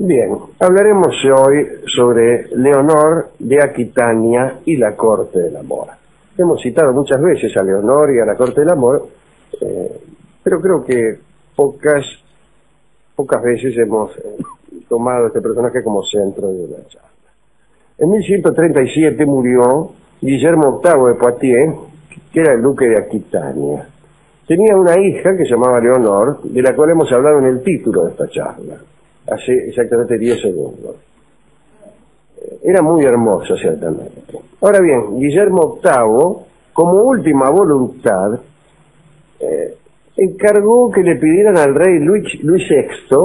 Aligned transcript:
Bien, 0.00 0.30
hablaremos 0.60 1.08
hoy 1.24 1.66
sobre 1.92 2.46
Leonor 2.54 3.30
de 3.40 3.60
Aquitania 3.60 4.60
y 4.64 4.76
la 4.76 4.94
Corte 4.94 5.40
del 5.40 5.56
Amor. 5.56 5.88
Hemos 6.36 6.62
citado 6.62 6.92
muchas 6.92 7.20
veces 7.20 7.56
a 7.56 7.64
Leonor 7.64 8.14
y 8.14 8.20
a 8.20 8.24
la 8.24 8.36
Corte 8.36 8.60
del 8.60 8.70
Amor, 8.70 9.08
eh, 9.60 10.00
pero 10.40 10.60
creo 10.60 10.84
que 10.84 11.18
pocas, 11.56 12.04
pocas 13.16 13.42
veces 13.42 13.76
hemos 13.76 14.16
eh, 14.18 14.36
tomado 14.88 15.26
este 15.26 15.40
personaje 15.40 15.82
como 15.82 16.04
centro 16.04 16.46
de 16.46 16.64
una 16.66 16.86
charla. 16.86 17.08
En 17.98 18.08
1137 18.08 19.26
murió 19.26 19.90
Guillermo 20.20 20.80
VIII 20.80 21.08
de 21.08 21.14
Poitiers, 21.14 21.74
que 22.32 22.40
era 22.40 22.52
el 22.52 22.62
duque 22.62 22.86
de 22.86 22.98
Aquitania. 22.98 23.88
Tenía 24.46 24.76
una 24.76 24.96
hija 24.96 25.36
que 25.36 25.42
se 25.42 25.50
llamaba 25.50 25.80
Leonor, 25.80 26.40
de 26.44 26.62
la 26.62 26.76
cual 26.76 26.90
hemos 26.90 27.10
hablado 27.10 27.40
en 27.40 27.46
el 27.46 27.62
título 27.64 28.04
de 28.04 28.12
esta 28.12 28.28
charla 28.28 28.76
hace 29.30 29.68
exactamente 29.68 30.18
10 30.18 30.40
segundos. 30.40 30.96
Era 32.62 32.82
muy 32.82 33.04
hermoso, 33.04 33.56
ciertamente. 33.56 34.22
Ahora 34.60 34.80
bien, 34.80 35.18
Guillermo 35.18 35.78
VIII, 35.82 36.46
como 36.72 37.02
última 37.02 37.50
voluntad, 37.50 38.40
eh, 39.40 39.76
encargó 40.16 40.90
que 40.90 41.02
le 41.02 41.16
pidieran 41.16 41.56
al 41.56 41.74
rey 41.74 41.98
Luis, 42.00 42.42
Luis 42.42 42.64
VI 42.68 43.16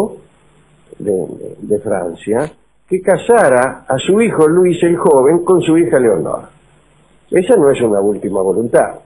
de, 1.00 1.56
de 1.60 1.80
Francia 1.80 2.52
que 2.88 3.02
casara 3.02 3.86
a 3.88 3.98
su 3.98 4.22
hijo 4.22 4.48
Luis 4.48 4.82
el 4.84 4.98
joven 4.98 5.44
con 5.44 5.62
su 5.62 5.78
hija 5.78 6.00
Leonor. 6.00 6.44
Esa 7.32 7.56
no 7.56 7.72
es 7.72 7.82
una 7.82 8.00
última 8.00 8.42
voluntad. 8.42 9.00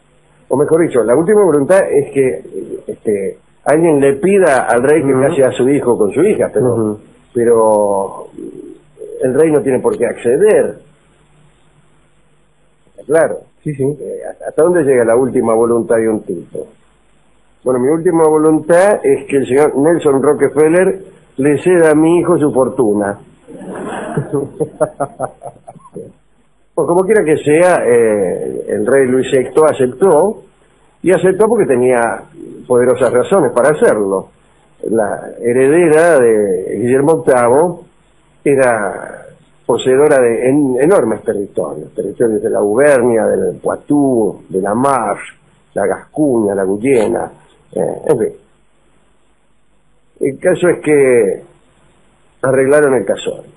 O 0.50 0.58
mejor 0.58 0.82
dicho, 0.82 1.04
la 1.04 1.16
última 1.16 1.44
voluntad 1.44 1.80
es 1.90 2.12
que 2.12 2.82
este, 2.88 3.38
alguien 3.68 4.00
le 4.00 4.14
pida 4.14 4.66
al 4.66 4.82
rey 4.82 5.04
que 5.04 5.12
case 5.12 5.44
a 5.44 5.52
su 5.52 5.68
hijo 5.70 5.98
con 5.98 6.12
su 6.14 6.22
hija, 6.22 6.50
pero, 6.54 7.00
pero 7.34 8.28
el 9.22 9.34
rey 9.34 9.52
no 9.52 9.62
tiene 9.62 9.80
por 9.80 9.98
qué 9.98 10.06
acceder. 10.06 10.80
Claro. 13.06 13.40
Sí, 13.64 13.76
sí. 13.76 13.84
Eh, 13.84 14.22
¿Hasta 14.48 14.64
dónde 14.64 14.84
llega 14.84 15.04
la 15.04 15.18
última 15.18 15.54
voluntad 15.54 15.98
de 15.98 16.08
un 16.08 16.22
tipo? 16.22 16.68
Bueno, 17.64 17.80
mi 17.82 17.90
última 17.90 18.24
voluntad 18.26 19.02
es 19.04 19.26
que 19.26 19.38
el 19.38 19.48
señor 19.48 19.76
Nelson 19.78 20.24
Rockefeller 20.24 21.04
le 21.36 21.62
ceda 21.62 21.92
a 21.92 21.96
mi 21.96 22.20
hijo 22.20 22.38
su 22.38 22.54
fortuna. 22.54 23.20
pues 26.74 26.88
como 26.88 27.04
quiera 27.04 27.26
que 27.26 27.36
sea, 27.38 27.84
eh, 27.86 28.66
el 28.70 28.86
rey 28.88 29.08
Luis 29.08 29.28
VI 29.30 29.50
aceptó, 29.70 30.44
y 31.02 31.12
aceptó 31.12 31.48
porque 31.48 31.66
tenía 31.66 32.24
poderosas 32.68 33.12
razones 33.12 33.52
para 33.54 33.70
hacerlo. 33.70 34.30
La 34.84 35.32
heredera 35.40 36.20
de 36.20 36.78
Guillermo 36.78 37.24
VIII 37.26 37.88
era 38.44 39.26
poseedora 39.66 40.20
de 40.20 40.50
enormes 40.82 41.24
territorios, 41.24 41.94
territorios 41.94 42.42
de 42.42 42.50
la 42.50 42.60
Auvernia, 42.60 43.26
del 43.26 43.58
Poitou, 43.58 44.44
de 44.48 44.62
la 44.62 44.74
Marche, 44.74 45.34
la 45.74 45.86
Gascuña, 45.86 46.56
la 46.56 46.64
Guyena, 46.64 47.32
eh, 47.74 48.02
en 48.08 48.20
fin. 48.20 48.34
El 50.20 50.40
caso 50.40 50.70
es 50.70 50.80
que 50.82 51.44
arreglaron 52.42 52.94
el 52.96 53.06
casorio. 53.06 53.52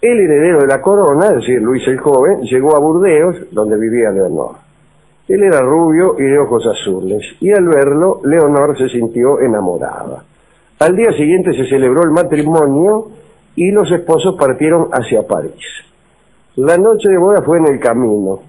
El 0.00 0.20
heredero 0.20 0.60
de 0.60 0.66
la 0.66 0.82
corona, 0.82 1.28
es 1.28 1.36
decir, 1.36 1.62
Luis 1.62 1.82
el 1.88 1.98
Joven, 1.98 2.42
llegó 2.42 2.76
a 2.76 2.78
Burdeos, 2.78 3.36
donde 3.52 3.78
vivía 3.78 4.10
Leonor. 4.10 4.56
Él 5.26 5.42
era 5.42 5.60
rubio 5.60 6.16
y 6.18 6.22
de 6.22 6.38
ojos 6.38 6.64
azules, 6.66 7.22
y 7.40 7.50
al 7.50 7.66
verlo, 7.66 8.20
Leonor 8.24 8.76
se 8.76 8.88
sintió 8.88 9.40
enamorada. 9.40 10.22
Al 10.78 10.96
día 10.96 11.12
siguiente 11.12 11.54
se 11.54 11.66
celebró 11.66 12.02
el 12.02 12.10
matrimonio 12.10 13.08
y 13.56 13.70
los 13.70 13.90
esposos 13.90 14.36
partieron 14.36 14.88
hacia 14.92 15.26
París. 15.26 15.64
La 16.56 16.76
noche 16.76 17.08
de 17.08 17.18
boda 17.18 17.42
fue 17.42 17.58
en 17.58 17.66
el 17.68 17.80
camino. 17.80 18.40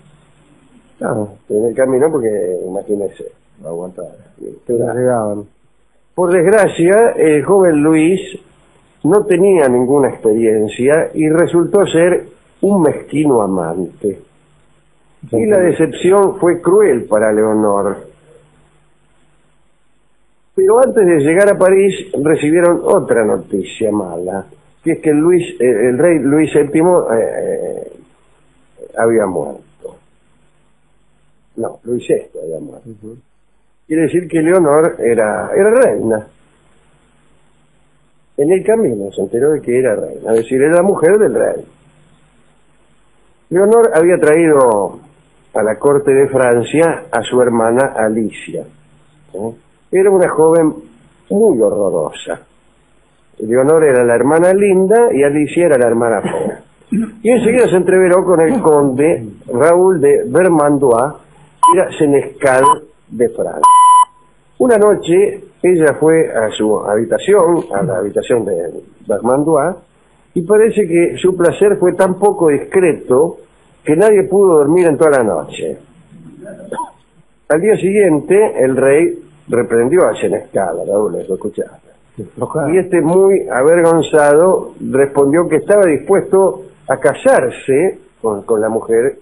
Ah, 1.01 1.25
en 1.49 1.65
el 1.65 1.75
camino 1.75 2.11
porque, 2.11 2.59
imagínese, 2.65 3.31
no 3.61 3.69
aguantaba. 3.69 4.09
Por 6.14 6.31
desgracia, 6.31 7.11
el 7.17 7.43
joven 7.43 7.81
Luis 7.81 8.21
no 9.03 9.25
tenía 9.25 9.67
ninguna 9.67 10.09
experiencia 10.09 11.11
y 11.14 11.30
resultó 11.30 11.85
ser 11.87 12.27
un 12.61 12.81
mezquino 12.81 13.41
amante. 13.41 14.19
Y 15.31 15.45
la 15.45 15.59
decepción 15.59 16.37
fue 16.39 16.61
cruel 16.61 17.05
para 17.05 17.31
Leonor. 17.31 17.97
Pero 20.55 20.80
antes 20.80 21.05
de 21.05 21.19
llegar 21.19 21.49
a 21.49 21.58
París 21.58 22.08
recibieron 22.23 22.81
otra 22.83 23.25
noticia 23.25 23.91
mala, 23.91 24.45
que 24.83 24.93
es 24.93 24.99
que 24.99 25.11
Luis, 25.11 25.43
eh, 25.59 25.89
el 25.89 25.97
rey 25.97 26.19
Luis 26.19 26.49
VII 26.53 26.81
eh, 27.11 27.91
había 28.97 29.25
muerto. 29.25 29.97
No, 31.58 31.80
Luis 31.83 32.05
VI 32.08 32.39
había 32.41 32.59
muerto. 32.59 32.89
Quiere 33.87 34.03
decir 34.03 34.27
que 34.27 34.41
Leonor 34.41 34.95
era, 34.99 35.52
era 35.55 35.71
reina. 35.71 36.27
En 38.37 38.52
el 38.52 38.65
camino 38.65 39.11
se 39.11 39.21
enteró 39.21 39.52
de 39.52 39.61
que 39.61 39.77
era 39.77 39.95
reina, 39.95 40.31
es 40.31 40.37
decir, 40.39 40.61
era 40.61 40.75
la 40.75 40.83
mujer 40.83 41.17
del 41.17 41.33
rey. 41.33 41.65
Leonor 43.49 43.91
había 43.93 44.17
traído 44.17 44.99
a 45.55 45.64
la 45.64 45.80
corte 45.80 46.14
de 46.14 46.27
Francia 46.27 47.05
a 47.10 47.21
su 47.21 47.42
hermana 47.42 47.93
Alicia. 47.95 48.64
Era 49.92 50.11
una 50.11 50.30
joven 50.30 50.73
muy 51.30 51.61
horrorosa. 51.61 52.42
Leonor 53.39 53.83
era 53.86 54.04
la 54.04 54.15
hermana 54.15 54.54
linda 54.54 55.14
y 55.14 55.23
Alicia 55.23 55.65
era 55.67 55.77
la 55.77 55.88
hermana 55.88 56.21
fea. 56.21 56.61
Y 57.23 57.30
enseguida 57.30 57.67
se 57.70 57.77
entreveró 57.77 58.23
con 58.23 58.42
el 58.42 58.61
conde 58.61 59.27
Raúl 59.48 59.99
de 59.99 60.23
Vermandois, 60.27 61.14
que 61.61 61.80
era 61.80 61.89
senescal 61.98 62.64
de 63.08 63.30
Francia. 63.30 63.71
Una 64.58 64.77
noche 64.77 65.44
ella 65.64 65.94
fue 65.99 66.32
a 66.32 66.49
su 66.52 66.80
habitación, 66.80 67.65
a 67.73 67.82
la 67.82 67.98
habitación 67.98 68.45
de 68.45 68.83
Vermandois, 69.08 69.76
y 70.33 70.42
parece 70.42 70.86
que 70.86 71.17
su 71.17 71.36
placer 71.36 71.77
fue 71.80 71.94
tan 71.94 72.20
poco 72.20 72.49
discreto 72.49 73.38
que 73.85 73.95
nadie 73.95 74.23
pudo 74.23 74.57
dormir 74.57 74.87
en 74.87 74.97
toda 74.97 75.11
la 75.11 75.23
noche. 75.23 75.77
Al 77.47 77.61
día 77.61 77.77
siguiente, 77.77 78.63
el 78.63 78.75
rey 78.75 79.23
reprendió 79.47 80.07
a 80.07 80.15
Senescal, 80.15 80.77
Raúl, 80.87 81.23
lo 81.27 81.35
escuchaste. 81.35 81.85
Y 82.17 82.77
este, 82.77 83.01
muy 83.01 83.47
avergonzado, 83.47 84.73
respondió 84.79 85.47
que 85.47 85.57
estaba 85.57 85.85
dispuesto 85.85 86.63
a 86.87 86.97
casarse 86.97 87.99
con, 88.21 88.59
la 88.59 88.69
mujer 88.69 89.19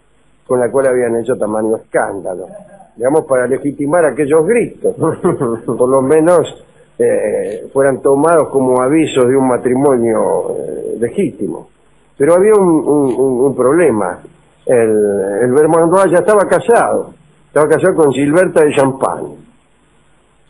con 0.48 0.60
la 0.60 0.72
cual 0.72 0.88
habían 0.88 1.18
hecho 1.18 1.36
tamaño 1.38 1.76
escándalo. 1.76 2.48
Digamos, 2.96 3.26
para 3.26 3.48
legitimar 3.48 4.06
aquellos 4.06 4.46
gritos, 4.46 4.96
por 5.66 5.90
lo 5.90 6.02
menos 6.02 6.64
eh, 6.98 7.68
fueran 7.74 8.02
tomados 8.02 8.48
como 8.50 8.82
avisos 8.82 9.28
de 9.28 9.36
un 9.36 9.48
matrimonio 9.48 10.56
eh, 10.58 10.98
legítimo. 11.00 11.68
Pero 12.16 12.36
había 12.36 12.54
un 12.54 13.56
problema 13.58 14.22
el, 14.66 15.42
el 15.42 15.52
Vermandois 15.52 16.12
ya 16.12 16.20
estaba 16.20 16.48
casado, 16.48 17.14
estaba 17.48 17.68
casado 17.68 17.96
con 17.96 18.12
Gilberta 18.12 18.64
de 18.64 18.74
Champagne. 18.74 19.36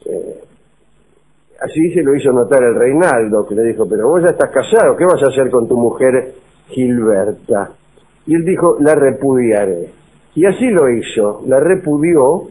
Eh, 0.05 0.43
así 1.61 1.93
se 1.93 2.03
lo 2.03 2.15
hizo 2.15 2.31
notar 2.31 2.61
el 2.63 2.75
Reinaldo, 2.75 3.45
que 3.47 3.55
le 3.55 3.63
dijo, 3.63 3.87
pero 3.89 4.09
vos 4.09 4.21
ya 4.21 4.29
estás 4.29 4.49
casado, 4.49 4.95
¿qué 4.95 5.05
vas 5.05 5.21
a 5.23 5.27
hacer 5.27 5.49
con 5.49 5.67
tu 5.67 5.77
mujer 5.77 6.35
Gilberta? 6.67 7.71
Y 8.27 8.35
él 8.35 8.45
dijo, 8.45 8.77
la 8.79 8.95
repudiaré. 8.95 9.91
Y 10.35 10.45
así 10.45 10.69
lo 10.69 10.89
hizo, 10.89 11.41
la 11.47 11.59
repudió 11.59 12.43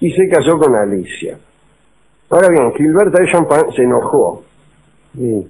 y 0.00 0.10
se 0.10 0.28
casó 0.28 0.58
con 0.58 0.74
Alicia. 0.74 1.38
Ahora 2.30 2.48
bien, 2.48 2.72
Gilberta 2.72 3.22
de 3.22 3.30
Champagne 3.30 3.72
se 3.74 3.82
enojó. 3.82 4.42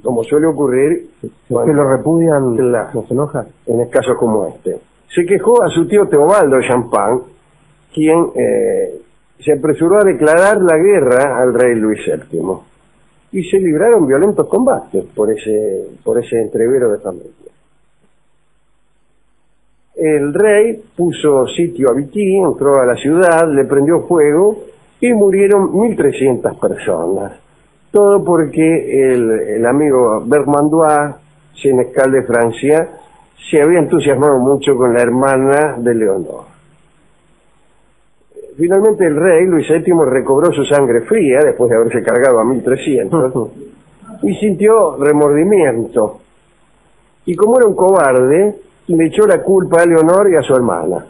Como 0.03 0.23
suele 0.25 0.47
ocurrir, 0.47 1.11
que 1.23 1.73
lo 1.73 1.91
repudian, 1.97 2.55
¿no 2.55 3.07
se 3.07 3.15
enoja? 3.15 3.47
En 3.67 3.89
casos 3.89 4.17
como 4.19 4.47
este 4.49 4.79
se 5.09 5.25
quejó 5.25 5.63
a 5.63 5.71
su 5.71 5.87
tío 5.87 6.07
Teobaldo 6.09 6.61
Champagne, 6.61 7.21
quien 7.93 8.31
eh, 8.35 9.01
se 9.39 9.53
apresuró 9.53 10.01
a 10.01 10.05
declarar 10.05 10.59
la 10.61 10.77
guerra 10.77 11.41
al 11.41 11.55
rey 11.55 11.75
Luis 11.75 12.01
VII. 12.07 12.41
Y 13.33 13.45
se 13.45 13.59
libraron 13.59 14.07
violentos 14.07 14.47
combates 14.47 15.05
por 15.15 15.31
ese, 15.31 15.89
por 16.05 16.23
ese 16.23 16.41
entrevero 16.41 16.93
de 16.93 16.99
familia. 16.99 17.31
El 19.97 20.35
rey 20.35 20.83
puso 20.97 21.47
sitio 21.49 21.91
a 21.91 21.95
Vichy, 21.95 22.37
entró 22.37 22.81
a 22.81 22.87
la 22.87 22.97
ciudad, 22.97 23.49
le 23.49 23.65
prendió 23.65 24.03
fuego 24.07 24.65
y 25.01 25.13
murieron 25.13 25.73
1.300 25.73 26.59
personas. 26.59 27.33
Todo 27.93 28.25
porque 28.25 29.13
el, 29.13 29.31
el 29.31 29.67
amigo 29.67 30.23
Bermandois, 30.27 31.15
senescal 31.55 32.11
de 32.11 32.23
Francia, 32.25 32.89
se 33.51 33.61
había 33.61 33.81
entusiasmado 33.81 34.39
mucho 34.39 34.77
con 34.77 34.95
la 34.95 35.03
hermana 35.03 35.77
de 35.79 35.95
Leonor. 35.95 36.45
Finalmente 38.57 39.07
el 39.07 39.17
rey 39.17 39.47
Luis 39.47 39.69
VII 39.69 39.95
recobró 40.07 40.53
su 40.53 40.65
sangre 40.65 41.03
fría 41.03 41.41
después 41.45 41.71
de 41.71 41.77
haberse 41.77 42.03
cargado 42.03 42.39
a 42.39 42.45
1300 42.45 43.51
y 44.23 44.35
sintió 44.37 44.97
remordimiento. 44.97 46.21
Y 47.27 47.35
como 47.35 47.59
era 47.59 47.67
un 47.67 47.75
cobarde, 47.75 48.57
le 48.87 49.07
echó 49.07 49.27
la 49.27 49.43
culpa 49.43 49.83
a 49.83 49.87
Leonor 49.87 50.31
y 50.31 50.37
a 50.37 50.43
su 50.43 50.55
hermana. 50.55 51.07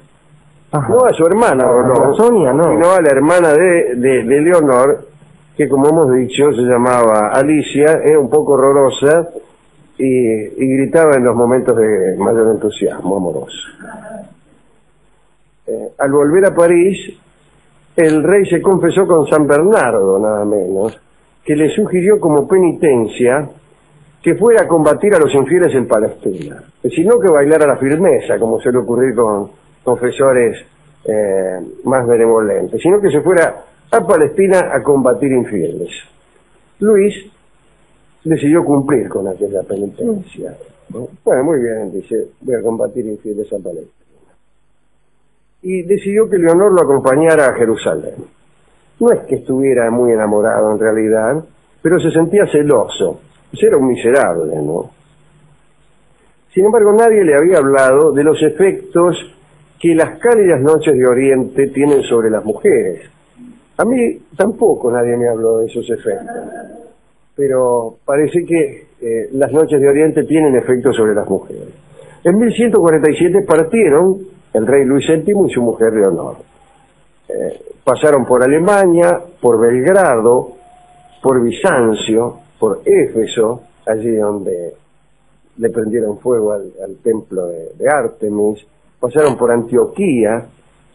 Ajá. 0.73 0.89
No 0.89 1.05
a 1.05 1.13
su 1.13 1.25
hermana, 1.25 1.67
no, 1.67 2.15
Sonia, 2.15 2.53
no. 2.53 2.71
sino 2.71 2.91
a 2.93 3.01
la 3.01 3.11
hermana 3.11 3.53
de, 3.53 3.95
de, 3.95 4.25
de 4.25 4.41
Leonor, 4.41 5.07
que 5.57 5.69
como 5.69 5.89
hemos 5.89 6.13
dicho 6.15 6.53
se 6.53 6.63
llamaba 6.63 7.29
Alicia, 7.29 8.01
era 8.03 8.19
un 8.19 8.29
poco 8.29 8.55
horrorosa 8.55 9.29
y, 9.99 10.77
gritaba 10.77 11.17
en 11.17 11.25
los 11.25 11.35
momentos 11.35 11.77
de 11.77 12.17
mayor 12.17 12.55
entusiasmo 12.55 13.17
amoroso. 13.17 13.69
Eh, 15.67 15.93
al 15.99 16.13
volver 16.13 16.47
a 16.47 16.55
París, 16.55 16.99
el 17.97 18.23
rey 18.23 18.45
se 18.47 18.61
confesó 18.61 19.07
con 19.07 19.27
San 19.29 19.47
Bernardo, 19.47 20.19
nada 20.19 20.45
menos, 20.45 21.01
que 21.45 21.55
le 21.55 21.71
sugirió 21.75 22.19
como 22.19 22.49
penitencia 22.49 23.49
que 24.23 24.35
fuera 24.37 24.63
a 24.63 24.69
combatir 24.69 25.15
a 25.15 25.19
los 25.19 25.33
infieles 25.35 25.75
en 25.75 25.87
Palestina, 25.87 26.63
sino 26.83 27.21
que 27.21 27.29
bailara 27.29 27.67
la 27.67 27.77
firmeza, 27.77 28.39
como 28.39 28.59
suele 28.59 28.79
ocurrir 28.79 29.15
con 29.15 29.51
confesores 29.83 30.65
eh, 31.05 31.61
más 31.85 32.07
benevolentes, 32.07 32.81
sino 32.81 33.01
que 33.01 33.11
se 33.11 33.21
fuera 33.21 33.65
a 33.91 34.07
Palestina 34.07 34.71
a 34.73 34.83
combatir 34.83 35.31
infieles. 35.31 35.91
Luis 36.81 37.15
decidió 38.25 38.65
cumplir 38.65 39.09
con 39.09 39.29
aquella 39.29 39.63
penitencia. 39.63 40.57
¿no? 40.91 41.09
Bueno, 41.25 41.45
muy 41.45 41.61
bien, 41.61 41.93
dice, 41.93 42.29
voy 42.41 42.55
a 42.55 42.63
combatir 42.63 43.07
infieles 43.07 43.47
a 43.53 43.63
Palestina. 43.63 43.93
Y 45.63 45.83
decidió 45.83 46.29
que 46.29 46.39
Leonor 46.39 46.73
lo 46.73 46.83
acompañara 46.83 47.49
a 47.49 47.55
Jerusalén. 47.55 48.25
No 49.01 49.11
es 49.11 49.21
que 49.21 49.37
estuviera 49.37 49.91
muy 49.91 50.13
enamorado 50.13 50.73
en 50.73 50.79
realidad, 50.79 51.45
pero 51.83 52.01
se 52.01 52.11
sentía 52.11 52.47
celoso. 52.51 53.21
Pues 53.51 53.63
era 53.63 53.77
un 53.77 53.89
miserable, 53.89 54.57
¿no? 54.57 54.91
Sin 56.53 56.65
embargo, 56.65 56.93
nadie 56.93 57.25
le 57.25 57.35
había 57.35 57.59
hablado 57.59 58.13
de 58.13 58.23
los 58.23 58.41
efectos 58.43 59.17
que 59.81 59.95
las 59.95 60.19
cálidas 60.19 60.61
noches 60.61 60.95
de 60.97 61.07
Oriente 61.07 61.67
tienen 61.69 62.03
sobre 62.05 62.31
las 62.31 62.45
mujeres. 62.45 63.11
A 63.77 63.85
mí 63.85 64.21
tampoco 64.37 64.91
nadie 64.91 65.17
me 65.17 65.29
habló 65.29 65.59
de 65.59 65.67
esos 65.67 65.89
efectos, 65.91 66.37
pero 67.37 67.97
parece 68.05 68.45
que 68.45 68.87
eh, 69.01 69.29
las 69.33 69.53
noches 69.53 69.81
de 69.81 69.89
Oriente 69.89 70.25
tienen 70.25 70.55
efectos 70.57 70.97
sobre 70.97 71.15
las 71.15 71.29
mujeres. 71.29 71.69
En 72.23 72.39
1147 72.39 73.43
partieron 73.47 74.19
el 74.53 74.67
rey 74.67 74.85
Luis 74.85 75.07
VII 75.09 75.35
y 75.47 75.53
su 75.53 75.61
mujer 75.61 75.93
Leonor. 75.93 76.37
Eh, 77.29 77.61
pasaron 77.83 78.25
por 78.25 78.43
Alemania, 78.43 79.21
por 79.41 79.61
Belgrado, 79.61 80.53
por 81.23 81.43
Bizancio, 81.43 82.39
por 82.59 82.81
Éfeso, 82.85 83.63
allí 83.87 84.15
donde 84.17 84.75
le 85.57 85.71
prendieron 85.71 86.19
fuego 86.19 86.53
al, 86.53 86.73
al 86.83 86.97
templo 87.03 87.47
de, 87.47 87.73
de 87.77 87.89
Artemis, 87.89 88.65
pasaron 88.99 89.37
por 89.37 89.51
Antioquía 89.51 90.47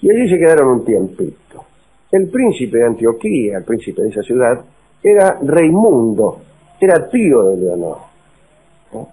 y 0.02 0.10
allí 0.10 0.30
se 0.30 0.38
quedaron 0.38 0.68
un 0.70 0.86
tiempito. 0.86 1.66
El 2.12 2.30
príncipe 2.30 2.78
de 2.78 2.86
Antioquía, 2.86 3.58
el 3.58 3.64
príncipe 3.64 4.02
de 4.02 4.10
esa 4.10 4.24
ciudad, 4.24 4.66
era 5.02 5.38
Reimundo, 5.42 6.42
era 6.80 7.10
tío 7.10 7.44
de 7.44 7.58
Leonor. 7.58 7.98
¿no? 8.94 9.10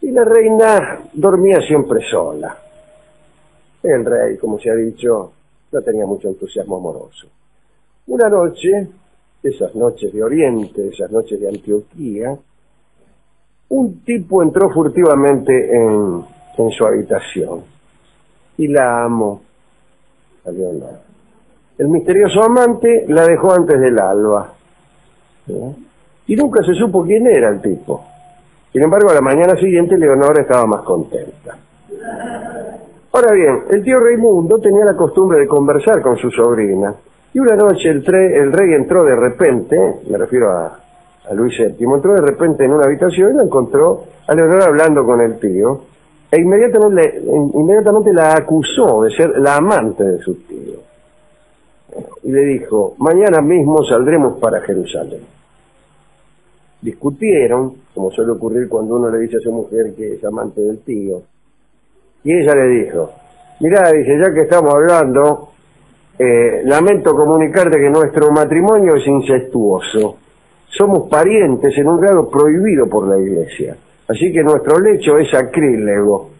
Y 0.00 0.10
la 0.10 0.24
reina 0.24 1.00
dormía 1.12 1.60
siempre 1.60 2.00
sola. 2.10 2.56
El 3.82 4.04
rey, 4.04 4.36
como 4.36 4.58
se 4.58 4.70
ha 4.70 4.74
dicho, 4.74 5.32
no 5.72 5.82
tenía 5.82 6.06
mucho 6.06 6.28
entusiasmo 6.28 6.76
amoroso. 6.76 7.28
Una 8.08 8.28
noche, 8.28 8.88
esas 9.42 9.74
noches 9.74 10.12
de 10.12 10.22
Oriente, 10.22 10.88
esas 10.88 11.10
noches 11.10 11.40
de 11.40 11.48
Antioquía, 11.48 12.36
un 13.68 14.00
tipo 14.04 14.42
entró 14.42 14.70
furtivamente 14.70 15.76
en, 15.76 16.24
en 16.56 16.70
su 16.70 16.84
habitación 16.84 17.64
y 18.58 18.68
la 18.68 19.04
amó 19.04 19.42
a 20.44 20.50
Leonor. 20.50 21.00
El 21.78 21.88
misterioso 21.88 22.42
amante 22.42 23.04
la 23.08 23.26
dejó 23.26 23.52
antes 23.52 23.78
del 23.78 23.98
alba. 23.98 24.54
Y 26.26 26.36
nunca 26.36 26.62
se 26.64 26.74
supo 26.74 27.04
quién 27.04 27.26
era 27.26 27.50
el 27.50 27.60
tipo. 27.60 28.04
Sin 28.72 28.82
embargo, 28.82 29.10
a 29.10 29.14
la 29.14 29.20
mañana 29.20 29.56
siguiente 29.56 29.96
Leonor 29.96 30.38
estaba 30.40 30.66
más 30.66 30.82
contenta. 30.82 31.56
Ahora 33.12 33.32
bien, 33.32 33.62
el 33.70 33.82
tío 33.82 33.98
Raimundo 33.98 34.58
tenía 34.58 34.84
la 34.84 34.94
costumbre 34.94 35.40
de 35.40 35.48
conversar 35.48 36.02
con 36.02 36.18
su 36.18 36.30
sobrina. 36.30 36.94
Y 37.32 37.38
una 37.38 37.56
noche 37.56 37.88
el, 37.88 38.04
rey 38.04 38.74
entró 38.74 39.04
de 39.04 39.16
repente, 39.16 39.76
me 40.10 40.18
refiero 40.18 40.50
a, 40.50 40.78
Luis 41.32 41.56
VII, 41.58 41.86
entró 41.94 42.14
de 42.14 42.20
repente 42.20 42.64
en 42.64 42.72
una 42.72 42.84
habitación 42.84 43.32
y 43.32 43.36
la 43.38 43.44
encontró 43.44 44.04
a 44.26 44.34
Leonor 44.34 44.62
hablando 44.62 45.04
con 45.04 45.20
el 45.22 45.38
tío. 45.38 45.80
E 46.30 46.38
inmediatamente, 46.38 47.22
inmediatamente 47.54 48.12
la 48.12 48.34
acusó 48.36 49.02
de 49.02 49.10
ser 49.10 49.38
la 49.38 49.56
amante 49.56 50.04
de 50.04 50.18
su 50.18 50.34
tío. 50.46 50.74
Y 52.24 52.30
le 52.30 52.40
dijo, 52.40 52.94
mañana 52.98 53.40
mismo 53.40 53.82
saldremos 53.84 54.38
para 54.38 54.60
Jerusalén. 54.60 55.35
Discutieron, 56.80 57.74
como 57.94 58.10
suele 58.10 58.32
ocurrir 58.32 58.68
cuando 58.68 58.96
uno 58.96 59.10
le 59.10 59.18
dice 59.20 59.38
a 59.38 59.40
su 59.40 59.52
mujer 59.52 59.94
que 59.96 60.14
es 60.14 60.24
amante 60.24 60.60
del 60.60 60.80
tío. 60.80 61.22
Y 62.24 62.32
ella 62.32 62.54
le 62.54 62.84
dijo, 62.84 63.12
mirá, 63.60 63.90
dice, 63.92 64.18
ya 64.18 64.32
que 64.32 64.42
estamos 64.42 64.74
hablando, 64.74 65.50
eh, 66.18 66.62
lamento 66.64 67.14
comunicarte 67.14 67.78
que 67.78 67.90
nuestro 67.90 68.30
matrimonio 68.30 68.96
es 68.96 69.06
incestuoso. 69.06 70.16
Somos 70.68 71.08
parientes 71.08 71.76
en 71.78 71.88
un 71.88 72.00
grado 72.00 72.28
prohibido 72.28 72.88
por 72.88 73.08
la 73.08 73.18
iglesia. 73.18 73.76
Así 74.08 74.32
que 74.32 74.42
nuestro 74.42 74.78
lecho 74.78 75.18
es 75.18 75.30
sacrílego. 75.30 76.30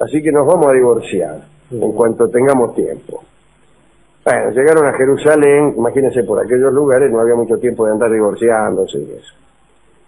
Así 0.00 0.22
que 0.22 0.30
nos 0.30 0.46
vamos 0.46 0.68
a 0.68 0.72
divorciar 0.72 1.40
en 1.70 1.92
cuanto 1.92 2.28
tengamos 2.28 2.74
tiempo. 2.74 3.22
Bueno, 4.28 4.50
llegaron 4.50 4.84
a 4.84 4.92
Jerusalén, 4.92 5.72
imagínense, 5.74 6.22
por 6.24 6.38
aquellos 6.38 6.70
lugares 6.70 7.10
no 7.10 7.20
había 7.20 7.34
mucho 7.34 7.56
tiempo 7.56 7.86
de 7.86 7.92
andar 7.92 8.10
divorciándose 8.10 8.98
y 8.98 9.12
eso. 9.12 9.34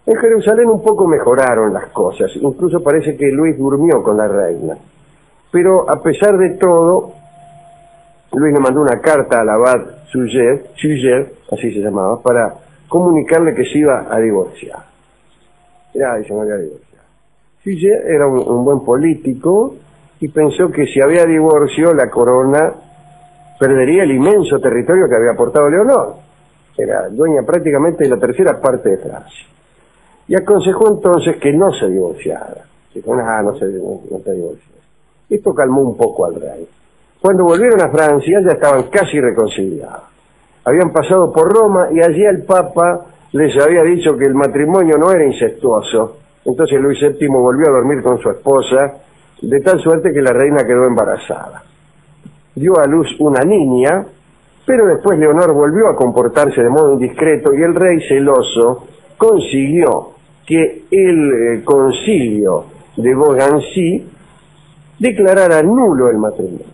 En 0.05 0.15
Jerusalén 0.15 0.69
un 0.69 0.83
poco 0.83 1.07
mejoraron 1.07 1.73
las 1.73 1.87
cosas, 1.87 2.31
incluso 2.35 2.83
parece 2.83 3.17
que 3.17 3.31
Luis 3.31 3.57
durmió 3.57 4.03
con 4.03 4.19
la 4.19 4.29
reina. 4.29 4.77
Pero 5.51 5.89
a 5.89 6.03
pesar 6.03 6.37
de 6.37 6.51
todo, 6.59 7.15
Luis 8.35 8.53
le 8.53 8.61
mandó 8.61 8.83
una 8.83 9.01
carta 9.01 9.41
al 9.41 9.49
abad 9.49 9.87
Suger, 10.13 10.67
Suger, 10.75 11.33
así 11.51 11.73
se 11.73 11.81
llamaba, 11.81 12.21
para 12.21 12.57
comunicarle 12.91 13.55
que 13.55 13.65
se 13.65 13.79
iba 13.79 14.07
a 14.11 14.19
divorciar. 14.21 14.85
Ya, 15.95 16.17
dice, 16.17 16.35
me 16.35 16.45
voy 16.45 16.53
a 16.53 16.57
divorciar. 16.57 17.05
Suger 17.65 18.03
era 18.07 18.27
un 18.27 18.67
buen 18.67 18.81
político 18.81 19.77
y 20.21 20.29
pensó 20.29 20.71
que 20.71 20.85
si 20.89 21.01
había 21.01 21.25
divorcio, 21.25 21.95
la 21.95 22.11
corona 22.11 22.90
perdería 23.61 24.05
el 24.05 24.13
inmenso 24.13 24.59
territorio 24.59 25.07
que 25.07 25.17
había 25.17 25.33
aportado 25.33 25.69
Leonor. 25.69 26.15
Era 26.79 27.11
dueña 27.11 27.43
prácticamente 27.47 28.05
de 28.05 28.11
la 28.11 28.17
tercera 28.17 28.59
parte 28.59 28.89
de 28.89 28.97
Francia. 28.97 29.47
Y 30.27 30.35
aconsejó 30.35 30.89
entonces 30.89 31.37
que 31.37 31.53
no 31.53 31.71
se 31.75 31.87
divorciara. 31.91 32.65
Dijo, 32.95 33.15
no, 33.15 33.43
no, 33.43 33.59
se, 33.59 33.67
no, 33.67 34.01
no 34.11 34.19
te 34.25 34.33
divorcies. 34.33 34.81
Esto 35.29 35.55
calmó 35.55 35.83
un 35.83 35.95
poco 35.95 36.25
al 36.25 36.41
rey. 36.41 36.67
Cuando 37.21 37.45
volvieron 37.45 37.83
a 37.83 37.91
Francia 37.91 38.41
ya 38.43 38.53
estaban 38.53 38.85
casi 38.85 39.21
reconciliados. 39.21 40.05
Habían 40.65 40.91
pasado 40.91 41.31
por 41.31 41.53
Roma 41.53 41.89
y 41.93 42.01
allí 42.01 42.25
el 42.25 42.45
Papa 42.45 43.05
les 43.33 43.55
había 43.63 43.83
dicho 43.83 44.17
que 44.17 44.25
el 44.25 44.35
matrimonio 44.35 44.97
no 44.97 45.13
era 45.13 45.27
incestuoso. 45.27 46.17
Entonces 46.47 46.81
Luis 46.81 46.99
VII 46.99 47.29
volvió 47.29 47.69
a 47.69 47.73
dormir 47.73 48.03
con 48.03 48.19
su 48.21 48.31
esposa, 48.31 48.95
de 49.43 49.61
tal 49.61 49.79
suerte 49.81 50.15
que 50.15 50.23
la 50.23 50.33
reina 50.33 50.65
quedó 50.65 50.87
embarazada 50.87 51.65
dio 52.55 52.79
a 52.79 52.87
luz 52.87 53.09
una 53.19 53.43
niña, 53.43 54.07
pero 54.67 54.87
después 54.87 55.19
Leonor 55.19 55.53
volvió 55.53 55.89
a 55.89 55.97
comportarse 55.97 56.63
de 56.63 56.71
modo 56.71 56.93
indiscreto 56.93 57.53
y 57.55 57.63
el 57.63 57.75
rey 57.75 58.01
celoso 58.09 58.87
consiguió 59.17 60.11
que 60.47 60.85
el 60.91 61.33
eh, 61.33 61.65
concilio 61.65 62.65
de 62.97 63.15
Beaugency 63.15 64.07
declarara 64.99 65.63
nulo 65.63 66.11
el 66.11 66.19
matrimonio. 66.19 66.67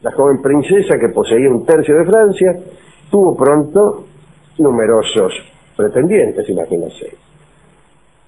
La 0.00 0.12
joven 0.12 0.40
princesa, 0.40 0.98
que 0.98 1.08
poseía 1.10 1.50
un 1.50 1.64
tercio 1.66 1.96
de 1.96 2.04
Francia, 2.04 2.56
tuvo 3.10 3.36
pronto 3.36 4.04
numerosos 4.58 5.32
pretendientes, 5.76 6.48
imagínense. 6.48 7.16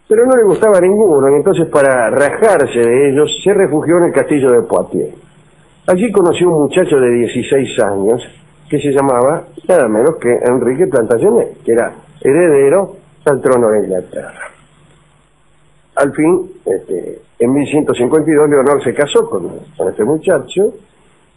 Pero 0.07 0.27
no 0.27 0.37
le 0.37 0.45
gustaba 0.45 0.81
ninguno, 0.81 1.31
y 1.31 1.35
entonces 1.35 1.67
para 1.69 2.11
rajarse 2.11 2.79
de 2.79 3.11
ellos 3.11 3.31
se 3.43 3.53
refugió 3.53 3.99
en 3.99 4.05
el 4.05 4.13
castillo 4.13 4.51
de 4.51 4.63
Poitiers. 4.63 5.15
Allí 5.89 6.13
conoció 6.13 6.51
un 6.51 6.65
muchacho 6.65 6.97
de 7.01 7.11
16 7.11 7.79
años 7.81 8.23
que 8.69 8.79
se 8.79 8.93
llamaba 8.93 9.47
nada 9.67 9.89
menos 9.89 10.17
que 10.17 10.29
Enrique 10.45 10.87
Plantagenet, 10.87 11.63
que 11.65 11.73
era 11.73 11.95
heredero 12.21 12.97
al 13.25 13.41
trono 13.41 13.71
de 13.71 13.85
Inglaterra. 13.87 14.51
Al 15.95 16.13
fin, 16.13 16.51
este, 16.67 17.21
en 17.39 17.55
1152, 17.55 18.51
Leonor 18.51 18.85
se 18.85 18.93
casó 18.93 19.31
con, 19.31 19.49
con 19.79 19.89
este 19.89 20.05
muchacho 20.05 20.75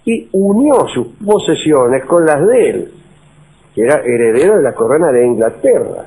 y 0.03 0.27
unió 0.33 0.85
sus 0.93 1.07
posesiones 1.25 2.03
con 2.03 2.25
las 2.25 2.45
de 2.45 2.69
él, 2.69 2.91
que 3.73 3.83
era 3.83 4.01
heredero 4.01 4.57
de 4.57 4.63
la 4.63 4.73
corona 4.73 5.13
de 5.13 5.27
Inglaterra. 5.27 6.05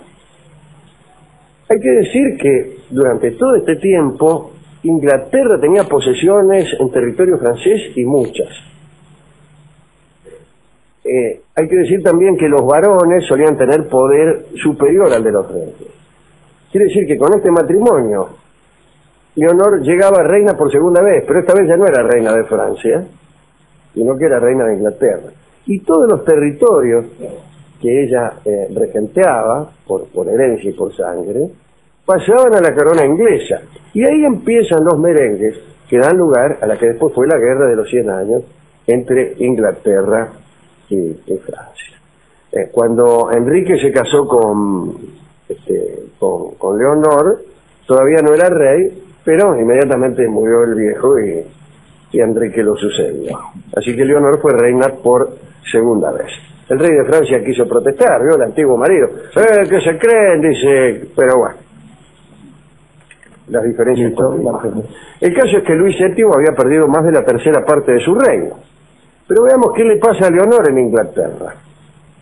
Hay 1.71 1.81
que 1.81 1.91
decir 1.91 2.37
que 2.39 2.77
durante 2.91 3.31
todo 3.31 3.57
este 3.57 3.77
tiempo 3.77 4.51
Inglaterra 4.85 5.59
tenía 5.59 5.85
posesiones 5.85 6.69
en 6.79 6.91
territorio 6.91 7.39
francés 7.39 7.93
y 7.97 8.05
muchas. 8.05 8.49
Eh, 11.03 11.41
hay 11.55 11.69
que 11.69 11.77
decir 11.77 12.03
también 12.03 12.37
que 12.37 12.49
los 12.49 12.67
varones 12.67 13.27
solían 13.27 13.57
tener 13.57 13.89
poder 13.89 14.47
superior 14.63 15.13
al 15.13 15.25
de 15.25 15.33
los 15.33 15.51
reyes. 15.51 15.75
Quiere 16.71 16.87
decir 16.87 17.07
que 17.07 17.17
con 17.17 17.33
este 17.35 17.51
matrimonio, 17.51 18.29
Leonor 19.37 19.81
llegaba 19.81 20.23
reina 20.23 20.55
por 20.57 20.71
segunda 20.71 21.03
vez, 21.03 21.25
pero 21.27 21.41
esta 21.41 21.55
vez 21.55 21.67
ya 21.67 21.77
no 21.77 21.87
era 21.87 22.03
reina 22.03 22.33
de 22.33 22.45
Francia, 22.45 23.07
sino 23.95 24.17
que 24.19 24.25
era 24.27 24.39
reina 24.39 24.67
de 24.67 24.75
Inglaterra. 24.75 25.31
Y 25.67 25.81
todos 25.81 26.11
los 26.11 26.25
territorios 26.25 27.07
que 27.81 28.05
ella 28.05 28.35
eh, 28.45 28.69
regenteaba, 28.75 29.71
por, 29.87 30.09
por 30.09 30.29
herencia 30.29 30.71
y 30.71 30.75
por 30.75 30.95
sangre, 30.95 31.49
pasaban 32.05 32.55
a 32.55 32.61
la 32.61 32.75
corona 32.75 33.05
inglesa. 33.05 33.63
Y 33.95 34.05
ahí 34.05 34.25
empiezan 34.25 34.85
los 34.85 34.99
merengues 34.99 35.57
que 35.89 35.99
dan 35.99 36.17
lugar 36.17 36.59
a 36.61 36.67
la 36.67 36.77
que 36.77 36.87
después 36.87 37.15
fue 37.15 37.27
la 37.27 37.39
guerra 37.39 37.67
de 37.69 37.77
los 37.77 37.89
100 37.89 38.11
años 38.11 38.43
entre 38.87 39.35
Inglaterra 39.39 40.33
y, 40.91 41.15
Francia. 41.39 41.99
Eh, 42.53 42.69
cuando 42.71 43.31
Enrique 43.33 43.79
se 43.79 43.91
casó 43.91 44.27
con, 44.27 44.97
este, 45.49 46.07
con, 46.19 46.55
con, 46.57 46.79
Leonor, 46.79 47.43
todavía 47.87 48.21
no 48.23 48.35
era 48.35 48.49
rey, 48.49 49.03
pero 49.25 49.59
inmediatamente 49.59 50.27
murió 50.29 50.65
el 50.65 50.75
viejo 50.75 51.19
y, 51.21 51.45
y 52.13 52.21
Enrique 52.21 52.63
lo 52.63 52.77
sucedió. 52.77 53.39
Así 53.77 53.97
que 53.97 54.05
Leonor 54.05 54.41
fue 54.41 54.53
reina 54.53 54.89
por 54.89 55.37
segunda 55.71 56.13
vez. 56.13 56.31
El 56.69 56.79
rey 56.79 56.93
de 56.93 57.05
Francia 57.05 57.45
quiso 57.45 57.67
protestar, 57.67 58.23
vio 58.23 58.37
el 58.37 58.43
antiguo 58.43 58.77
marido. 58.77 59.09
Eh, 59.37 59.69
que 59.69 59.81
se 59.81 59.99
creen, 59.99 60.41
dice, 60.41 61.09
pero 61.15 61.39
bueno. 61.39 61.64
Las 63.49 63.63
diferencias. 63.65 64.13
El 65.21 65.35
caso 65.35 65.59
es 65.59 65.65
que 65.65 65.75
Luis 65.75 65.97
VII 65.99 66.25
había 66.35 66.53
perdido 66.57 66.89
más 66.89 67.05
de 67.05 67.13
la 67.13 67.25
tercera 67.25 67.65
parte 67.65 67.93
de 67.93 68.01
su 68.01 68.15
reino. 68.15 68.57
Pero 69.27 69.43
veamos 69.43 69.73
qué 69.75 69.85
le 69.85 69.97
pasa 69.97 70.27
a 70.27 70.31
Leonor 70.31 70.71
en 70.71 70.79
Inglaterra. 70.79 71.55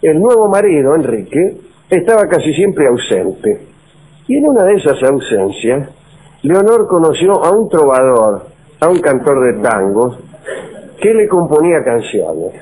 El 0.01 0.21
nuevo 0.21 0.49
marido, 0.49 0.95
Enrique, 0.95 1.59
estaba 1.89 2.27
casi 2.27 2.53
siempre 2.55 2.87
ausente. 2.89 3.67
Y 4.27 4.37
en 4.37 4.49
una 4.49 4.65
de 4.65 4.75
esas 4.75 5.03
ausencias, 5.03 5.89
Leonor 6.43 6.89
conoció 6.89 7.45
a 7.45 7.51
un 7.51 7.69
trovador, 7.69 8.47
a 8.81 8.89
un 8.89 8.99
cantor 8.99 9.45
de 9.45 9.63
tangos, 9.63 10.19
que 11.01 11.15
le 11.15 11.29
componía 11.29 11.85
canciones. 11.85 12.53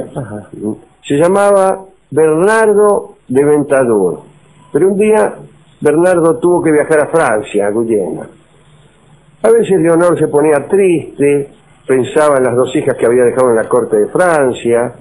Se 1.07 1.14
llamaba 1.14 1.85
Bernardo 2.11 3.17
de 3.29 3.45
Ventadour. 3.45 4.21
Pero 4.73 4.88
un 4.88 4.99
día 4.99 5.35
Bernardo 5.81 6.38
tuvo 6.38 6.62
que 6.62 6.73
viajar 6.73 7.00
a 7.00 7.07
Francia, 7.07 7.67
a 7.67 7.71
Guyena. 7.71 8.29
A 9.43 9.51
veces 9.51 9.81
Leonor 9.81 10.19
se 10.19 10.29
ponía 10.29 10.67
triste, 10.69 11.49
pensaba 11.87 12.37
en 12.37 12.45
las 12.45 12.55
dos 12.55 12.75
hijas 12.77 12.95
que 12.97 13.07
había 13.07 13.25
dejado 13.25 13.51
en 13.51 13.57
la 13.57 13.69
corte 13.69 13.97
de 13.97 14.09
Francia, 14.09 14.93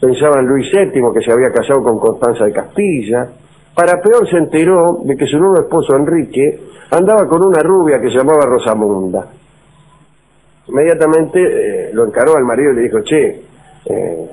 pensaba 0.00 0.38
en 0.38 0.46
Luis 0.46 0.70
VII 0.72 1.02
que 1.12 1.22
se 1.22 1.32
había 1.32 1.50
casado 1.50 1.82
con 1.82 1.98
Constanza 1.98 2.44
de 2.44 2.52
Castilla. 2.52 3.28
Para 3.74 4.00
peor 4.00 4.28
se 4.30 4.36
enteró 4.36 5.00
de 5.04 5.16
que 5.16 5.26
su 5.26 5.38
nuevo 5.38 5.60
esposo 5.60 5.96
Enrique 5.96 6.60
andaba 6.90 7.26
con 7.26 7.44
una 7.44 7.60
rubia 7.62 8.00
que 8.00 8.10
se 8.10 8.18
llamaba 8.18 8.46
Rosamunda. 8.46 9.26
Inmediatamente 10.68 11.40
eh, 11.42 11.90
lo 11.92 12.06
encaró 12.06 12.36
al 12.36 12.44
marido 12.44 12.72
y 12.72 12.76
le 12.76 12.82
dijo, 12.82 13.00
che, 13.02 13.42
eh, 13.86 14.30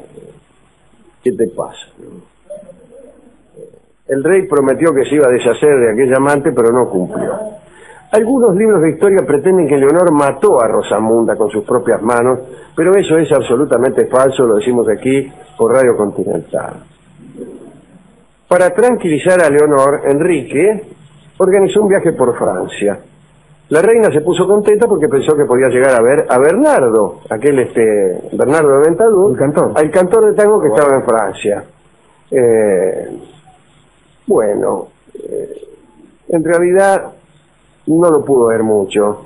¿qué 1.23 1.31
te 1.31 1.47
pasa? 1.47 1.87
El 4.07 4.23
rey 4.23 4.47
prometió 4.47 4.93
que 4.93 5.05
se 5.05 5.15
iba 5.15 5.27
a 5.27 5.31
deshacer 5.31 5.79
de 5.79 5.91
aquella 5.93 6.17
amante, 6.17 6.51
pero 6.51 6.71
no 6.71 6.89
cumplió. 6.89 7.50
Algunos 8.11 8.53
libros 8.57 8.81
de 8.81 8.91
historia 8.91 9.25
pretenden 9.25 9.67
que 9.67 9.77
Leonor 9.77 10.11
mató 10.11 10.59
a 10.61 10.67
Rosamunda 10.67 11.37
con 11.37 11.49
sus 11.49 11.63
propias 11.63 12.01
manos, 12.01 12.39
pero 12.75 12.93
eso 12.93 13.17
es 13.17 13.31
absolutamente 13.31 14.05
falso, 14.07 14.45
lo 14.45 14.55
decimos 14.55 14.85
aquí 14.89 15.31
por 15.57 15.71
Radio 15.71 15.95
Continental. 15.95 16.73
Para 18.49 18.73
tranquilizar 18.73 19.39
a 19.39 19.49
Leonor, 19.49 20.01
Enrique 20.03 20.83
organizó 21.37 21.83
un 21.83 21.87
viaje 21.87 22.11
por 22.11 22.37
Francia. 22.37 22.99
La 23.69 23.81
reina 23.81 24.11
se 24.11 24.19
puso 24.19 24.45
contenta 24.45 24.87
porque 24.87 25.07
pensó 25.07 25.33
que 25.33 25.45
podía 25.45 25.69
llegar 25.69 25.97
a 25.97 26.03
ver 26.03 26.25
a 26.27 26.37
Bernardo, 26.37 27.21
aquel 27.29 27.59
este 27.59 28.27
Bernardo 28.33 28.79
de 28.79 28.89
Ventadour, 28.89 29.31
el 29.31 29.37
cantor, 29.37 29.71
al 29.73 29.89
cantor 29.89 30.25
de 30.25 30.33
tango 30.33 30.59
que 30.59 30.67
estaba 30.67 30.95
en 30.97 31.05
Francia. 31.05 31.63
Eh, 32.29 33.19
bueno, 34.27 34.87
eh, 35.13 35.61
en 36.27 36.43
realidad 36.43 37.13
no 37.87 38.09
lo 38.09 38.23
pudo 38.23 38.47
ver 38.47 38.63
mucho. 38.63 39.25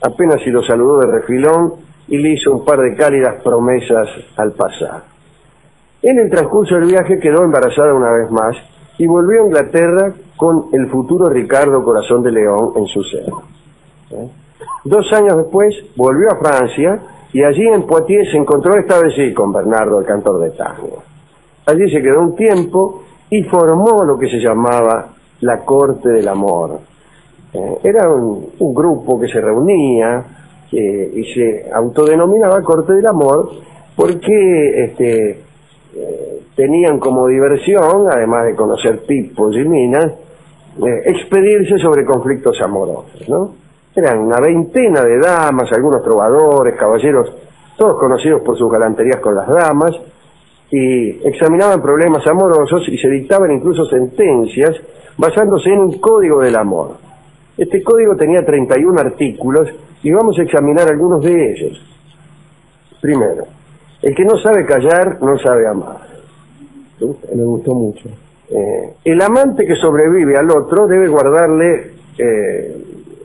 Apenas 0.00 0.40
si 0.42 0.50
lo 0.50 0.62
saludó 0.62 1.00
de 1.00 1.18
refilón 1.18 1.74
y 2.08 2.18
le 2.18 2.30
hizo 2.30 2.52
un 2.52 2.64
par 2.64 2.80
de 2.80 2.94
cálidas 2.96 3.42
promesas 3.42 4.08
al 4.36 4.52
pasar. 4.52 5.04
En 6.02 6.18
el 6.18 6.30
transcurso 6.30 6.74
del 6.74 6.86
viaje 6.86 7.20
quedó 7.20 7.44
embarazada 7.44 7.94
una 7.94 8.10
vez 8.10 8.30
más 8.30 8.56
y 8.98 9.06
volvió 9.06 9.42
a 9.42 9.46
Inglaterra 9.46 10.12
con 10.36 10.66
el 10.72 10.88
futuro 10.90 11.28
Ricardo 11.28 11.84
Corazón 11.84 12.22
de 12.22 12.32
León 12.32 12.72
en 12.76 12.86
su 12.86 13.02
seno. 13.04 13.42
¿Eh? 14.10 14.28
Dos 14.84 15.12
años 15.12 15.36
después 15.36 15.76
volvió 15.94 16.32
a 16.32 16.36
Francia 16.36 17.00
y 17.32 17.42
allí 17.44 17.66
en 17.68 17.86
Poitiers 17.86 18.30
se 18.32 18.36
encontró 18.36 18.76
esta 18.76 18.98
vez 19.00 19.14
sí 19.14 19.32
con 19.32 19.52
Bernardo, 19.52 20.00
el 20.00 20.06
cantor 20.06 20.40
de 20.40 20.50
tango. 20.50 21.02
Allí 21.66 21.88
se 21.90 22.02
quedó 22.02 22.20
un 22.20 22.34
tiempo 22.34 23.04
y 23.30 23.44
formó 23.44 24.04
lo 24.04 24.18
que 24.18 24.28
se 24.28 24.38
llamaba 24.38 25.06
la 25.40 25.64
Corte 25.64 26.08
del 26.08 26.28
Amor, 26.28 26.80
eh, 27.54 27.78
era 27.84 28.08
un, 28.08 28.52
grupo 28.74 29.20
que 29.20 29.28
se 29.28 29.40
reunía 29.40 30.24
y 30.70 31.24
se 31.34 31.70
autodenominaba 31.70 32.62
Corte 32.62 32.94
del 32.94 33.06
Amor 33.06 33.50
porque 33.94 34.84
este, 34.84 35.30
eh, 35.94 36.42
tenían 36.56 36.98
como 36.98 37.26
diversión, 37.28 38.10
además 38.10 38.46
de 38.46 38.56
conocer 38.56 39.00
tipos 39.06 39.54
y 39.54 39.64
minas, 39.64 40.06
eh, 40.06 41.02
expedirse 41.06 41.78
sobre 41.78 42.04
conflictos 42.04 42.60
amorosos. 42.62 43.28
¿no? 43.28 43.54
Eran 43.94 44.20
una 44.20 44.40
veintena 44.40 45.02
de 45.02 45.18
damas, 45.18 45.70
algunos 45.72 46.02
trovadores, 46.02 46.74
caballeros, 46.76 47.32
todos 47.76 47.98
conocidos 47.98 48.40
por 48.42 48.56
sus 48.56 48.72
galanterías 48.72 49.20
con 49.20 49.34
las 49.34 49.48
damas, 49.48 49.94
y 50.70 51.28
examinaban 51.28 51.82
problemas 51.82 52.26
amorosos 52.26 52.88
y 52.88 52.96
se 52.96 53.08
dictaban 53.08 53.50
incluso 53.50 53.84
sentencias 53.84 54.74
basándose 55.18 55.68
en 55.68 55.80
un 55.80 56.00
código 56.00 56.40
del 56.40 56.56
amor. 56.56 56.96
Este 57.56 57.82
código 57.82 58.16
tenía 58.16 58.44
31 58.44 59.00
artículos 59.00 59.68
y 60.02 60.10
vamos 60.10 60.38
a 60.38 60.42
examinar 60.42 60.88
algunos 60.88 61.22
de 61.22 61.52
ellos. 61.52 61.80
Primero, 63.00 63.44
el 64.00 64.14
que 64.14 64.24
no 64.24 64.38
sabe 64.38 64.64
callar 64.64 65.18
no 65.20 65.38
sabe 65.38 65.68
amar. 65.68 66.12
Me 67.34 67.44
gustó 67.44 67.74
mucho. 67.74 68.08
Eh, 68.48 68.94
el 69.04 69.20
amante 69.20 69.66
que 69.66 69.76
sobrevive 69.76 70.36
al 70.36 70.50
otro 70.50 70.86
debe 70.86 71.08
guardarle 71.08 71.92
eh, 72.18 72.76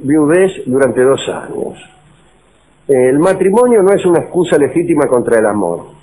viudez 0.01 0.51
durante 0.65 1.01
dos 1.01 1.21
años. 1.29 1.77
Eh, 2.87 3.09
el 3.09 3.19
matrimonio 3.19 3.83
no 3.83 3.93
es 3.93 4.05
una 4.05 4.19
excusa 4.19 4.57
legítima 4.57 5.07
contra 5.07 5.39
el 5.39 5.45
amor. 5.45 5.97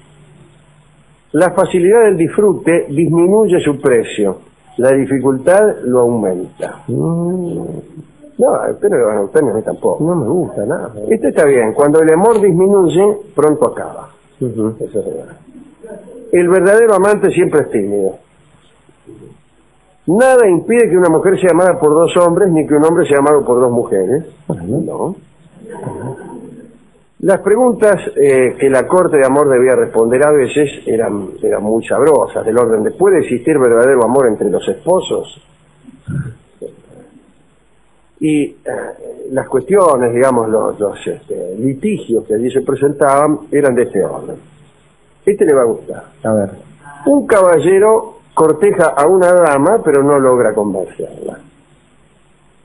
La 1.33 1.51
facilidad 1.51 2.05
del 2.05 2.17
disfrute 2.17 2.87
disminuye 2.89 3.59
su 3.61 3.81
precio, 3.81 4.39
la 4.77 4.93
dificultad 4.93 5.79
lo 5.85 6.01
aumenta. 6.01 6.83
Mm. 6.87 8.14
No, 8.39 8.49
pero 8.81 8.99
no, 8.99 9.19
a 9.19 9.25
usted 9.25 9.43
no 9.43 9.63
tampoco. 9.63 10.05
No 10.05 10.17
me 10.17 10.29
gusta 10.29 10.67
nada. 10.67 10.93
Esto 11.09 11.29
está 11.29 11.45
bien. 11.45 11.73
Cuando 11.73 12.01
el 12.01 12.13
amor 12.13 12.41
disminuye, 12.41 13.19
pronto 13.35 13.67
acaba. 13.67 14.11
Eso 14.41 14.77
es 14.81 14.93
verdad. 14.93 15.37
El 16.33 16.49
verdadero 16.49 16.95
amante 16.95 17.31
siempre 17.31 17.61
es 17.61 17.71
tímido. 17.71 18.19
Nada 20.07 20.49
impide 20.49 20.91
que 20.91 20.97
una 20.97 21.09
mujer 21.09 21.41
sea 21.41 21.53
amada 21.53 21.79
por 21.79 21.91
dos 21.91 22.15
hombres, 22.17 22.51
ni 22.51 22.67
que 22.67 22.75
un 22.75 22.85
hombre 22.85 23.07
sea 23.07 23.19
amado 23.19 23.45
por 23.45 23.61
dos 23.61 23.71
mujeres. 23.71 24.25
No. 24.49 25.17
Las 27.21 27.41
preguntas 27.41 28.01
eh, 28.17 28.55
que 28.59 28.69
la 28.69 28.87
corte 28.87 29.17
de 29.17 29.25
amor 29.25 29.49
debía 29.49 29.75
responder 29.75 30.27
a 30.27 30.31
veces 30.31 30.69
eran, 30.87 31.31
eran 31.43 31.63
muy 31.63 31.83
sabrosas, 31.87 32.45
del 32.45 32.59
orden 32.59 32.83
de 32.83 32.91
¿puede 32.91 33.21
existir 33.21 33.59
verdadero 33.59 34.05
amor 34.05 34.27
entre 34.27 34.51
los 34.51 34.69
esposos? 34.69 35.41
Y 38.25 38.43
eh, 38.43 38.57
las 39.33 39.47
cuestiones, 39.49 40.15
digamos, 40.15 40.49
los, 40.49 41.07
este, 41.07 41.57
litigios 41.59 42.25
que 42.27 42.33
allí 42.33 42.51
se 42.51 42.63
presentaban 42.63 43.41
eran 43.53 43.75
de 43.75 43.83
este 43.83 44.03
orden. 44.03 44.37
Este 45.27 45.45
le 45.45 45.53
va 45.53 45.61
a 45.61 45.67
gustar. 45.67 46.05
A 46.23 46.33
ver. 46.33 46.51
Un 47.05 47.27
caballero 47.27 48.21
corteja 48.33 48.95
a 48.97 49.07
una 49.07 49.31
dama, 49.31 49.83
pero 49.85 50.03
no 50.03 50.19
logra 50.19 50.55
convencerla. 50.55 51.39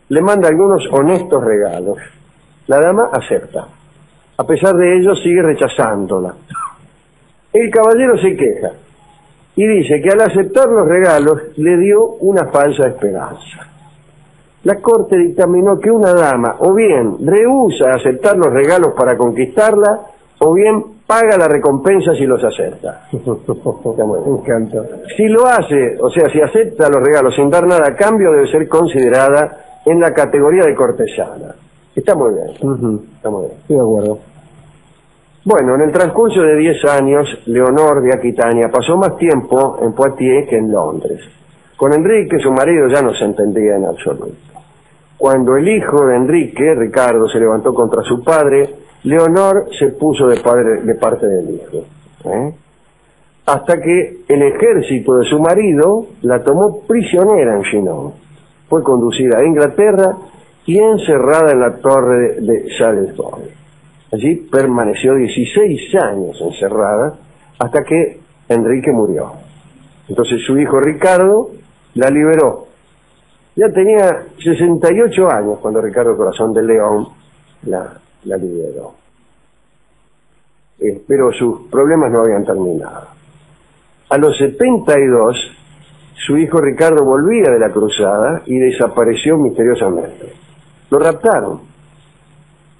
Le 0.07 0.21
manda 0.21 0.47
algunos 0.47 0.87
honestos 0.93 1.43
regalos. 1.43 1.97
La 2.67 2.79
dama 2.79 3.09
acepta. 3.11 3.67
A 4.37 4.43
pesar 4.45 4.77
de 4.77 4.97
ello, 4.97 5.13
sigue 5.13 5.41
rechazándola. 5.41 6.35
El 7.51 7.69
caballero 7.69 8.17
se 8.17 8.33
queja 8.37 8.71
y 9.57 9.67
dice 9.67 10.01
que 10.01 10.09
al 10.09 10.21
aceptar 10.21 10.69
los 10.69 10.87
regalos 10.87 11.41
le 11.57 11.75
dio 11.75 12.01
una 12.21 12.45
falsa 12.45 12.87
esperanza. 12.87 13.68
La 14.63 14.81
corte 14.81 15.17
dictaminó 15.17 15.79
que 15.79 15.89
una 15.89 16.13
dama 16.13 16.55
o 16.59 16.73
bien 16.73 17.17
rehúsa 17.25 17.93
aceptar 17.93 18.37
los 18.37 18.51
regalos 18.51 18.93
para 18.95 19.17
conquistarla, 19.17 20.01
o 20.39 20.53
bien 20.53 20.83
paga 21.05 21.37
la 21.37 21.47
recompensa 21.47 22.13
si 22.13 22.25
los 22.25 22.43
acepta. 22.43 23.07
Si 25.17 25.27
lo 25.27 25.45
hace, 25.45 25.97
o 25.99 26.09
sea, 26.09 26.29
si 26.29 26.41
acepta 26.41 26.89
los 26.89 27.03
regalos 27.03 27.35
sin 27.35 27.49
dar 27.49 27.65
nada 27.65 27.87
a 27.87 27.95
cambio, 27.95 28.31
debe 28.31 28.47
ser 28.47 28.67
considerada 28.67 29.81
en 29.85 29.99
la 29.99 30.13
categoría 30.13 30.65
de 30.65 30.75
cortesana. 30.75 31.55
Está 31.95 32.15
muy 32.15 32.33
bien. 32.33 32.99
Está 33.15 33.29
muy 33.29 33.47
bien. 33.47 33.57
Estoy 33.61 33.75
de 33.75 33.81
acuerdo. 33.81 34.19
Bueno, 35.45 35.75
en 35.75 35.81
el 35.81 35.91
transcurso 35.91 36.41
de 36.41 36.55
10 36.57 36.85
años, 36.85 37.27
Leonor 37.45 38.01
de 38.01 38.13
Aquitania 38.13 38.69
pasó 38.71 38.97
más 38.97 39.17
tiempo 39.17 39.77
en 39.81 39.93
Poitiers 39.93 40.47
que 40.47 40.57
en 40.57 40.71
Londres. 40.71 41.21
Con 41.79 41.93
Enrique, 41.93 42.39
su 42.39 42.51
marido, 42.51 42.89
ya 42.89 43.01
no 43.01 43.13
se 43.13 43.23
entendía 43.23 43.77
en 43.77 43.85
absoluto. 43.85 44.35
Cuando 45.17 45.55
el 45.55 45.65
hijo 45.65 46.07
de 46.07 46.17
Enrique, 46.17 46.75
Ricardo, 46.75 47.25
se 47.29 47.39
levantó 47.39 47.73
contra 47.73 48.03
su 48.03 48.21
padre, 48.21 48.75
Leonor 49.03 49.69
se 49.79 49.87
puso 49.93 50.27
de, 50.27 50.41
de 50.83 50.95
parte 50.95 51.25
del 51.25 51.51
hijo. 51.51 51.85
¿eh? 52.25 52.53
Hasta 53.45 53.79
que 53.79 54.17
el 54.27 54.41
ejército 54.41 55.15
de 55.19 55.29
su 55.29 55.39
marido 55.39 56.07
la 56.23 56.43
tomó 56.43 56.81
prisionera 56.81 57.55
en 57.55 57.63
Chinon. 57.63 58.13
Fue 58.67 58.83
conducida 58.83 59.37
a 59.37 59.45
Inglaterra 59.45 60.17
y 60.65 60.77
encerrada 60.79 61.53
en 61.53 61.61
la 61.61 61.77
torre 61.77 62.17
de, 62.17 62.41
de 62.41 62.77
Salisbury. 62.77 63.51
Allí 64.11 64.35
permaneció 64.51 65.15
16 65.15 65.95
años 65.95 66.41
encerrada 66.41 67.13
hasta 67.57 67.85
que 67.85 68.19
Enrique 68.49 68.91
murió. 68.91 69.31
Entonces 70.09 70.41
su 70.45 70.57
hijo 70.57 70.81
Ricardo 70.81 71.51
la 71.95 72.09
liberó. 72.09 72.67
Ya 73.55 73.69
tenía 73.73 74.25
68 74.41 75.29
años 75.29 75.59
cuando 75.59 75.81
Ricardo 75.81 76.15
Corazón 76.15 76.53
de 76.53 76.63
León 76.63 77.07
la, 77.63 77.99
la 78.23 78.37
liberó. 78.37 78.93
Eh, 80.79 81.03
pero 81.07 81.31
sus 81.33 81.67
problemas 81.69 82.11
no 82.11 82.21
habían 82.21 82.45
terminado. 82.45 83.07
A 84.09 84.17
los 84.17 84.37
72, 84.37 85.35
su 86.25 86.37
hijo 86.37 86.61
Ricardo 86.61 87.03
volvía 87.03 87.51
de 87.51 87.59
la 87.59 87.71
cruzada 87.71 88.43
y 88.45 88.57
desapareció 88.57 89.37
misteriosamente. 89.37 90.33
Lo 90.89 90.99
raptaron. 90.99 91.61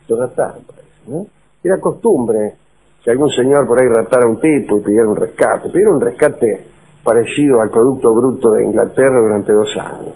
Lo 0.08 0.18
raptaron, 0.18 0.64
parece, 0.64 0.88
¿no? 1.08 1.28
Era 1.64 1.80
costumbre 1.80 2.56
que 3.04 3.12
algún 3.12 3.30
señor 3.30 3.68
por 3.68 3.80
ahí 3.80 3.88
raptara 3.88 4.26
a 4.26 4.30
un 4.30 4.40
tipo 4.40 4.78
y 4.78 4.82
pidiera 4.82 5.08
un 5.08 5.16
rescate. 5.16 5.70
Pidiera 5.70 5.92
un 5.92 6.02
rescate 6.02 6.69
parecido 7.04 7.62
al 7.62 7.70
Producto 7.70 8.14
Bruto 8.14 8.52
de 8.52 8.66
Inglaterra 8.66 9.20
durante 9.20 9.54
dos 9.54 9.70
años. 9.78 10.14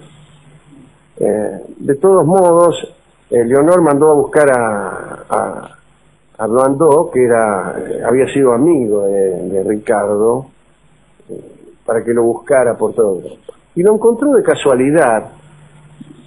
Eh, 1.18 1.62
de 1.78 1.96
todos 1.96 2.26
modos, 2.26 2.76
eh, 3.30 3.46
Leonor 3.46 3.82
mandó 3.82 4.12
a 4.12 4.16
buscar 4.16 4.50
a, 4.50 5.26
a, 5.30 5.78
que 7.12 7.24
era, 7.24 7.76
eh, 7.80 8.02
había 8.06 8.28
sido 8.34 8.54
amigo 8.54 9.04
de, 9.04 9.50
Ricardo, 9.64 10.48
para 11.86 12.04
que 12.04 12.14
lo 12.14 12.24
buscara 12.24 12.78
por 12.78 12.94
toda 12.94 13.10
Europa. 13.10 13.54
Y 13.76 13.84
lo 13.84 13.94
encontró 13.96 14.32
de 14.34 14.44
casualidad, 14.44 15.32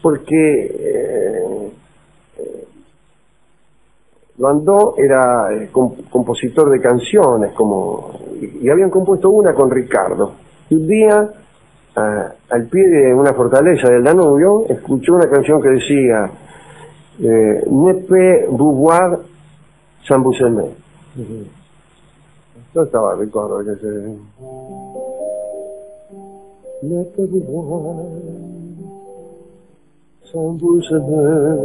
porque 0.03 0.77
eh, 0.79 1.73
era 4.99 5.49
com- 5.73 5.97
compositor 6.11 6.71
de 6.71 6.81
canciones, 6.81 7.53
como 7.53 8.21
y 8.41 8.69
habían 8.69 8.91
compuesto 8.91 9.31
una 9.31 9.55
con 9.55 9.71
Ricardo. 9.71 10.46
Y 10.69 10.75
un 10.75 10.89
día, 10.89 11.31
al 11.95 12.67
pie 12.67 12.89
de 12.89 13.15
una 13.15 13.33
fortaleza 13.33 13.89
del 13.89 14.03
Danubio, 14.03 14.67
escuchó 14.69 15.15
una 15.15 15.29
canción 15.31 15.63
que 15.63 15.69
decía 15.69 16.31
eh, 17.21 17.63
Ne 17.71 17.95
peut 17.95 18.47
vous 18.51 18.75
voir 18.77 19.21
sans 20.07 20.23
vous 20.23 20.35
aimer. 20.43 20.71
No 22.75 22.83
estaba 22.83 23.17
Ricardo 23.17 23.65
que 23.65 23.75
se... 23.77 24.17
Ne 26.83 27.05
peut 27.05 27.29
vous 27.31 27.63
voir 27.63 27.97
sans 30.31 30.59
vous 30.61 30.83
aimer. 30.91 31.57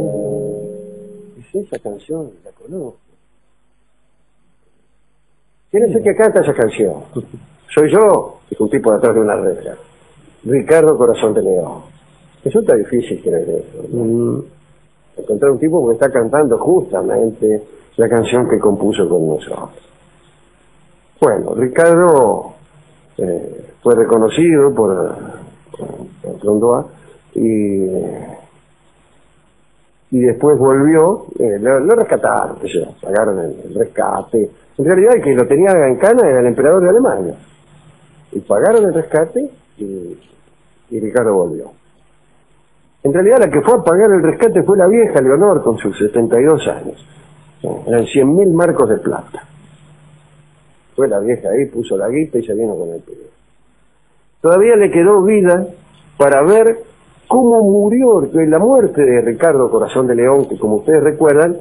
Dice, 1.36 1.60
esa 1.60 1.78
canción 1.78 2.30
la 2.44 2.52
conozco. 2.52 2.98
¿Quién 5.70 5.84
es 5.84 5.96
el 5.96 6.02
que 6.02 6.14
canta 6.14 6.40
esa 6.40 6.54
canción? 6.54 7.04
Soy 7.74 7.90
yo, 7.90 8.40
dijo 8.50 8.64
un 8.64 8.70
tipo 8.70 8.90
de 8.90 8.98
atrás 8.98 9.14
de 9.14 9.20
una 9.20 9.36
reja. 9.36 9.74
Ricardo 10.44 10.96
Corazón 10.98 11.32
de 11.34 11.42
León. 11.42 11.82
Resulta 12.44 12.74
difícil 12.74 13.22
creer 13.22 13.48
eso. 13.48 13.88
¿no? 13.92 14.04
Mm, 14.04 14.44
Encontrar 15.16 15.52
un 15.52 15.58
tipo 15.58 15.86
que 15.86 15.92
está 15.94 16.10
cantando 16.10 16.58
justamente 16.58 17.62
la 17.96 18.08
canción 18.08 18.48
que 18.48 18.58
compuso 18.58 19.06
con 19.08 19.28
nosotros. 19.28 19.70
Bueno, 21.20 21.54
Ricardo 21.54 22.54
eh, 23.18 23.66
fue 23.82 23.94
reconocido 23.94 24.74
por, 24.74 25.14
por, 25.70 25.88
por 26.22 26.40
Blondois 26.40 26.86
y, 27.34 27.84
y 30.10 30.20
después 30.20 30.58
volvió, 30.58 31.26
eh, 31.38 31.58
lo, 31.60 31.80
lo 31.80 31.94
rescataron, 31.94 32.56
pagaron 33.02 33.38
el, 33.38 33.60
el 33.66 33.74
rescate. 33.74 34.50
En 34.78 34.84
realidad 34.84 35.16
el 35.16 35.22
que 35.22 35.34
lo 35.34 35.46
tenía 35.46 35.72
en 35.86 35.96
cana 35.98 36.26
era 36.26 36.40
el 36.40 36.46
emperador 36.46 36.82
de 36.82 36.88
Alemania. 36.88 37.34
Y 38.32 38.40
pagaron 38.40 38.84
el 38.86 38.94
rescate 38.94 39.50
y, 39.78 40.18
Ricardo 40.90 41.34
volvió. 41.34 41.70
En 43.02 43.12
realidad 43.12 43.38
la 43.40 43.50
que 43.50 43.60
fue 43.62 43.74
a 43.74 43.82
pagar 43.82 44.10
el 44.10 44.22
rescate 44.22 44.62
fue 44.62 44.76
la 44.76 44.86
vieja 44.86 45.20
Leonor 45.20 45.62
con 45.62 45.78
sus 45.78 45.96
72 45.98 46.66
años. 46.68 47.06
Eran 47.86 48.06
100 48.06 48.36
mil 48.36 48.50
marcos 48.50 48.88
de 48.88 48.98
plata. 48.98 49.44
Fue 50.94 51.08
la 51.08 51.18
vieja 51.20 51.48
ahí, 51.48 51.66
puso 51.66 51.96
la 51.96 52.08
guita 52.08 52.38
y 52.38 52.44
se 52.44 52.54
vino 52.54 52.76
con 52.76 52.90
el 52.90 53.00
pibe. 53.00 53.30
Todavía 54.40 54.76
le 54.76 54.90
quedó 54.90 55.22
vida 55.22 55.66
para 56.16 56.42
ver 56.42 56.78
cómo 57.26 57.62
murió, 57.62 58.28
la 58.32 58.58
muerte 58.58 59.02
de 59.02 59.22
Ricardo 59.22 59.70
Corazón 59.70 60.06
de 60.06 60.14
León, 60.14 60.46
que 60.48 60.58
como 60.58 60.76
ustedes 60.76 61.02
recuerdan, 61.02 61.56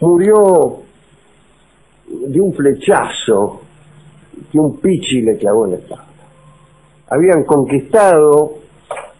murió 0.00 0.78
de 2.06 2.40
un 2.40 2.54
flechazo 2.54 3.60
que 4.50 4.58
un 4.58 4.78
pichi 4.78 5.22
le 5.22 5.36
clavó 5.36 5.66
en 5.66 5.72
la 5.72 5.78
espalda. 5.78 6.04
Habían 7.08 7.44
conquistado 7.44 8.54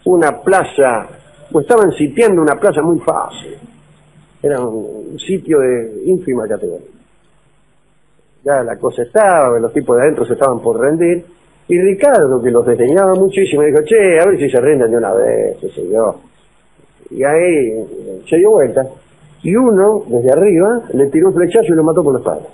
una 0.05 0.41
plaza, 0.41 1.07
o 1.51 1.59
estaban 1.59 1.91
sitiando 1.93 2.41
una 2.41 2.55
plaza 2.55 2.81
muy 2.81 2.99
fácil. 2.99 3.57
Era 4.41 4.59
un 4.59 5.19
sitio 5.19 5.59
de 5.59 6.03
ínfima 6.05 6.47
categoría. 6.47 6.87
Ya 8.43 8.63
la 8.63 8.77
cosa 8.77 9.03
estaba, 9.03 9.59
los 9.59 9.71
tipos 9.71 9.95
de 9.97 10.03
adentro 10.03 10.25
se 10.25 10.33
estaban 10.33 10.59
por 10.61 10.79
rendir, 10.79 11.23
y 11.67 11.79
Ricardo, 11.79 12.41
que 12.41 12.51
los 12.51 12.65
desdeñaba 12.65 13.13
muchísimo, 13.15 13.61
dijo, 13.61 13.83
che, 13.85 14.19
a 14.19 14.25
ver 14.25 14.37
si 14.37 14.49
se 14.49 14.59
rinden 14.59 14.91
de 14.91 14.97
una 14.97 15.13
vez, 15.13 15.57
qué 15.61 15.69
sé 15.69 15.87
yo. 15.89 16.15
Y 17.11 17.23
ahí 17.23 17.85
se 18.27 18.37
dio 18.37 18.51
vuelta, 18.51 18.85
y 19.43 19.55
uno, 19.55 20.03
desde 20.07 20.31
arriba, 20.31 20.83
le 20.93 21.07
tiró 21.07 21.29
un 21.29 21.33
flechazo 21.33 21.73
y 21.73 21.75
lo 21.75 21.83
mató 21.83 22.03
por 22.03 22.13
la 22.13 22.19
espalda. 22.19 22.47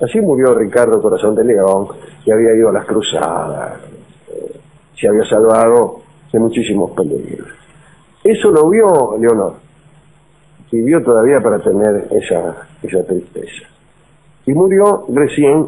Así 0.00 0.20
murió 0.20 0.54
Ricardo 0.54 1.00
Corazón 1.00 1.34
de 1.34 1.44
León, 1.44 1.88
que 2.24 2.32
había 2.32 2.54
ido 2.54 2.70
a 2.70 2.72
las 2.72 2.86
cruzadas, 2.86 3.80
eh, 4.28 4.56
se 4.98 5.08
había 5.08 5.24
salvado 5.24 6.00
de 6.32 6.38
muchísimos 6.38 6.90
peligros. 6.92 7.48
Eso 8.24 8.50
lo 8.50 8.68
vio 8.68 9.16
Leonor, 9.18 9.54
vivió 10.72 11.02
todavía 11.02 11.40
para 11.40 11.58
tener 11.60 12.08
esa, 12.10 12.66
esa 12.82 13.04
tristeza. 13.04 13.68
Y 14.46 14.52
murió 14.52 15.04
recién 15.08 15.66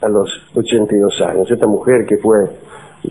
a 0.00 0.08
los 0.08 0.28
82 0.54 1.20
años. 1.22 1.50
Esta 1.50 1.66
mujer 1.66 2.06
que 2.06 2.18
fue 2.18 2.38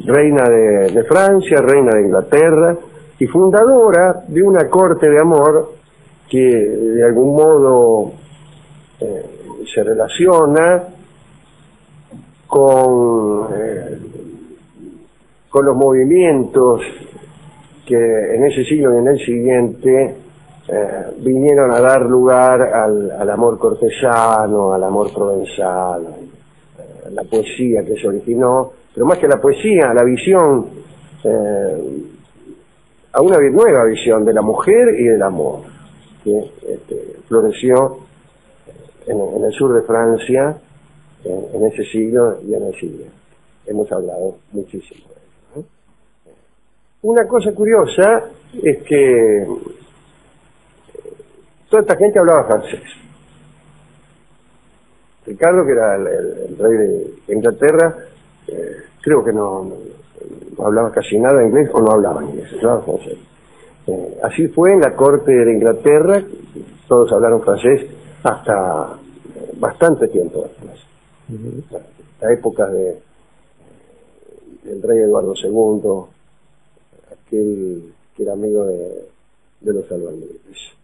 reina 0.06 0.44
de, 0.50 0.92
de 0.94 1.04
Francia, 1.04 1.62
reina 1.62 1.96
de 1.96 2.02
Inglaterra 2.04 2.78
y 3.20 3.26
fundadora 3.28 4.24
de 4.28 4.42
una 4.42 4.70
corte 4.70 5.10
de 5.10 5.20
amor 5.20 5.77
que 6.30 6.40
de 6.40 7.06
algún 7.06 7.36
modo 7.36 8.12
eh, 9.00 9.26
se 9.74 9.84
relaciona 9.84 10.84
con, 12.48 13.50
eh, 13.54 13.98
con 15.50 15.66
los 15.66 15.76
movimientos 15.76 16.82
que 17.86 17.96
en 17.96 18.46
ese 18.46 18.64
siglo 18.64 18.96
y 18.96 18.98
en 19.00 19.08
el 19.08 19.20
siguiente 19.20 20.16
eh, 20.68 21.06
vinieron 21.20 21.72
a 21.72 21.80
dar 21.80 22.02
lugar 22.02 22.62
al, 22.62 23.30
amor 23.30 23.58
cortesano, 23.58 24.74
al 24.74 24.84
amor 24.84 25.14
provenzal, 25.14 26.04
eh, 26.04 27.10
la 27.12 27.24
poesía 27.24 27.84
que 27.86 27.96
se 27.96 28.08
originó, 28.08 28.72
pero 28.94 29.06
más 29.06 29.18
que 29.18 29.28
la 29.28 29.40
poesía, 29.40 29.94
la 29.94 30.04
visión, 30.04 30.88
a 33.12 33.22
una 33.22 33.38
nueva 33.40 33.84
visión 33.86 34.24
de 34.24 34.34
la 34.34 34.42
mujer 34.42 34.96
y 34.98 35.04
del 35.06 35.22
amor, 35.22 35.62
que 36.28 36.74
este, 36.74 37.16
floreció 37.28 38.00
en, 39.06 39.44
el 39.46 39.54
sur 39.54 39.74
de 39.74 39.82
Francia 39.88 40.58
en, 41.24 41.66
ese 41.66 41.84
siglo 41.86 42.42
y 42.46 42.54
en 42.54 42.64
el 42.64 42.74
siguiente. 42.76 43.12
Hemos 43.66 43.90
hablado 43.92 44.38
muchísimo 44.52 45.08
de 45.08 45.62
eso. 45.62 45.68
Una 47.04 47.26
cosa 47.28 47.54
curiosa 47.54 48.26
es 48.62 48.78
que 48.84 49.42
eh, 49.44 49.48
toda 51.70 51.82
esta 51.82 51.96
gente 51.96 52.20
hablaba 52.20 52.46
francés. 52.48 52.82
Ricardo, 55.26 55.66
que 55.66 55.72
era 55.72 55.96
el, 55.96 56.58
rey 56.58 56.78
de 57.28 57.34
Inglaterra, 57.34 57.96
eh, 58.48 58.76
creo 59.02 59.24
que 59.24 59.32
no, 59.32 59.64
no- 59.64 59.76
no 60.58 60.66
hablaba 60.66 60.92
casi 60.92 61.18
nada 61.20 61.42
inglés 61.46 61.70
o 61.74 61.80
no 61.82 61.92
hablaba 61.92 62.24
inglés, 62.24 62.52
hablaba 62.54 62.82
francés. 62.82 63.18
Eh, 63.88 64.20
así 64.24 64.48
fue 64.50 64.74
en 64.74 64.82
la 64.82 64.96
corte 64.96 65.32
de 65.32 65.54
Inglaterra, 65.54 66.24
todos 66.88 67.12
hablaron 67.12 67.42
francés 67.42 67.86
hasta 68.24 68.98
eh, 69.36 69.52
bastante 69.58 70.08
tiempo 70.10 70.44
después. 70.44 70.80
La 72.22 72.34
época 72.34 72.68
de, 72.68 72.98
del 74.64 74.82
rey 74.82 75.00
Eduardo 75.00 75.34
II, 75.36 76.06
aquel 77.12 77.94
que 78.16 78.24
era 78.24 78.34
amigo 78.34 78.66
de, 78.66 79.08
de 79.62 79.74
los 79.74 79.92
albañiles. 79.92 80.78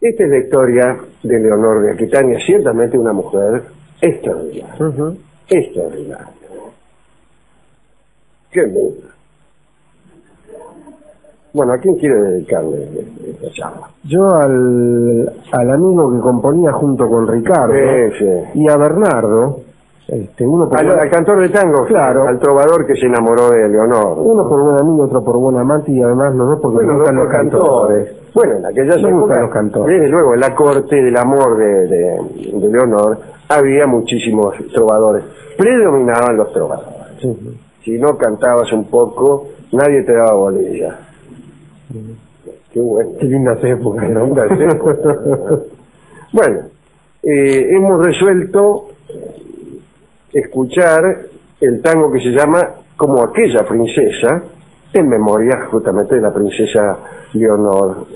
Esta 0.00 0.24
es 0.24 0.30
la 0.30 0.38
historia 0.38 0.98
de 1.22 1.38
Leonor 1.38 1.82
de 1.82 1.92
Aquitania, 1.92 2.38
ciertamente 2.44 2.98
una 2.98 3.12
mujer 3.12 3.64
extraordinaria, 4.00 5.16
extraordinaria. 5.48 6.26
Qué 8.50 8.62
linda. 8.62 9.14
Bueno, 11.52 11.72
¿a 11.72 11.78
quién 11.78 11.96
quiere 11.96 12.14
dedicarle 12.14 12.88
esta 13.28 13.50
charla? 13.52 13.88
Yo 14.04 14.24
al, 14.36 15.32
al 15.52 15.70
amigo 15.70 16.12
que 16.12 16.20
componía 16.20 16.72
junto 16.72 17.08
con 17.08 17.26
Ricardo 17.26 17.72
Sí, 17.74 18.14
sí. 18.18 18.60
y 18.60 18.68
a 18.68 18.76
Bernardo, 18.76 19.58
este, 20.06 20.46
uno 20.46 20.68
por, 20.68 20.78
Al, 20.78 20.86
buen, 20.86 20.98
al 21.00 21.10
cantor 21.10 21.40
de 21.40 21.48
tango, 21.48 21.84
Claro. 21.86 22.26
al 22.28 22.38
trovador 22.38 22.86
que 22.86 22.94
se 22.94 23.06
enamoró 23.06 23.50
de 23.50 23.68
Leonor. 23.68 24.18
uno 24.18 24.48
por 24.48 24.62
buen 24.62 24.78
amigo, 24.78 25.04
otro 25.04 25.24
por 25.24 25.36
buen 25.38 25.56
amante 25.56 25.90
y 25.92 26.00
además 26.02 26.34
los 26.36 26.48
dos 26.50 26.58
porque 26.62 26.76
Bueno, 26.84 26.94
gustan 26.98 27.16
los 27.16 27.28
cantores. 27.28 27.64
cantores. 28.08 28.32
Bueno, 28.34 28.52
en 28.54 28.62
gustan 29.12 29.18
épocas, 29.18 29.40
los 29.42 29.50
cantores. 29.50 30.00
desde 30.00 30.08
luego, 30.12 30.34
en 30.34 30.40
la 30.40 30.54
corte 30.54 30.96
del 31.02 31.16
amor 31.16 31.56
de, 31.58 31.86
de, 31.88 32.20
de 32.60 32.68
Leonor 32.68 33.18
había 33.48 33.86
muchísimos 33.88 34.54
trovadores. 34.72 35.24
Predominaban 35.58 36.36
los 36.36 36.52
trovadores. 36.52 36.94
Sí. 37.20 37.58
Si 37.84 37.98
no 37.98 38.16
cantabas 38.16 38.72
un 38.72 38.84
poco, 38.84 39.46
nadie 39.72 40.02
te 40.04 40.12
daba 40.12 40.34
bolilla. 40.34 40.96
Qué 42.72 42.80
bueno. 42.80 43.10
Qué 43.18 43.26
lindas 43.26 43.62
épocas, 43.64 44.08
¿no? 44.08 44.26
Lindas 44.26 44.60
épocas. 44.60 44.98
bueno, 46.32 46.60
eh, 47.22 47.68
hemos 47.70 48.04
resuelto 48.04 48.88
escuchar 50.32 51.02
el 51.60 51.82
tango 51.82 52.12
que 52.12 52.20
se 52.20 52.30
llama 52.30 52.76
Como 52.96 53.22
aquella 53.22 53.66
princesa, 53.66 54.42
en 54.92 55.08
memoria 55.08 55.66
justamente 55.70 56.14
de 56.16 56.20
la 56.20 56.32
princesa 56.32 56.98
Leonor 57.32 58.06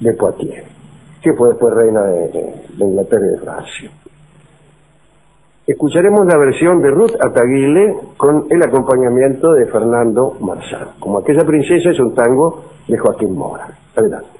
de 0.00 0.12
Poitiers, 0.14 0.66
que 1.22 1.32
fue 1.34 1.50
después 1.50 1.74
reina 1.74 2.02
de 2.04 2.54
Inglaterra 2.78 3.26
y 3.26 3.30
de 3.30 3.38
Francia. 3.38 3.90
Escucharemos 5.70 6.26
la 6.26 6.36
versión 6.36 6.82
de 6.82 6.90
Ruth 6.90 7.12
Ataguile 7.20 7.94
con 8.16 8.46
el 8.50 8.60
acompañamiento 8.60 9.52
de 9.52 9.66
Fernando 9.66 10.36
Marzán. 10.40 10.88
Como 10.98 11.18
aquella 11.18 11.46
princesa 11.46 11.90
es 11.90 12.00
un 12.00 12.12
tango 12.12 12.64
de 12.88 12.98
Joaquín 12.98 13.36
Mora. 13.36 13.68
Adelante. 13.94 14.39